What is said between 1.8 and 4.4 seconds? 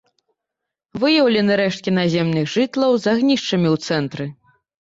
наземных жытлаў з агнішчамі ў цэнтры.